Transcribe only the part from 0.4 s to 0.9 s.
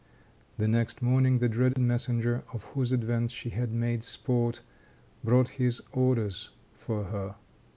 The